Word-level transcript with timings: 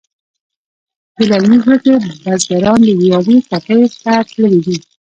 د 1.17 1.19
للمې 1.31 1.57
ځمکې 1.63 1.93
بزگران 2.23 2.79
د 2.85 2.89
ویالې 2.99 3.37
کټیر 3.49 3.87
ته 4.03 4.13
تللي 4.29 4.59
دي. 4.65 4.77